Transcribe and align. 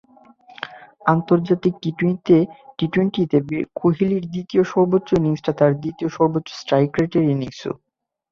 আন্তর্জাতিক 1.05 1.73
টি-টোয়েন্টিতে 2.79 3.37
কোহলির 3.79 4.23
দ্বিতীয় 4.33 4.63
সর্বোচ্চ 4.71 5.09
ইনিংসটা 5.19 5.51
তাঁর 5.59 5.71
দ্বিতীয় 5.83 6.09
সর্বোচ্চ 6.17 6.49
স্ট্রাইক 6.61 6.91
রেটের 6.97 7.25
ইনিংসও। 7.33 7.73